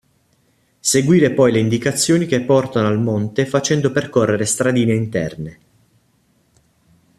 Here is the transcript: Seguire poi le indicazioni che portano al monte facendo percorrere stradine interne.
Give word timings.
Seguire 0.79 1.31
poi 1.31 1.51
le 1.51 1.59
indicazioni 1.59 2.25
che 2.25 2.41
portano 2.41 2.87
al 2.87 2.99
monte 2.99 3.45
facendo 3.45 3.91
percorrere 3.91 4.45
stradine 4.47 4.95
interne. 4.95 5.59